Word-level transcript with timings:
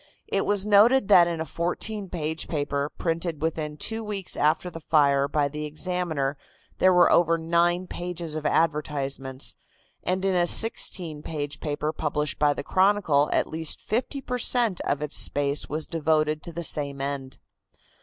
It 0.25 0.47
was 0.47 0.65
noted 0.65 1.09
that 1.09 1.27
in 1.27 1.39
a 1.39 1.45
fourteen 1.45 2.09
page 2.09 2.47
paper 2.47 2.89
printed 2.89 3.39
within 3.39 3.77
two 3.77 4.03
weeks 4.03 4.35
after 4.35 4.71
the 4.71 4.79
fire 4.79 5.27
by 5.27 5.47
the 5.47 5.65
Examiner 5.65 6.37
there 6.79 6.91
were 6.91 7.11
over 7.11 7.37
nine 7.37 7.85
pages 7.85 8.35
of 8.35 8.43
advertisements, 8.47 9.53
and 10.01 10.25
in 10.25 10.33
a 10.33 10.47
sixteen 10.47 11.21
page 11.21 11.59
paper 11.59 11.93
published 11.93 12.39
by 12.39 12.51
the 12.55 12.63
Chronicle 12.63 13.29
at 13.31 13.45
least 13.45 13.79
fifty 13.79 14.21
per 14.21 14.39
cent. 14.39 14.81
of 14.85 15.03
its 15.03 15.19
space 15.19 15.69
was 15.69 15.85
devoted 15.85 16.41
to 16.41 16.51
the 16.51 16.63
same 16.63 16.99
end. 16.99 17.37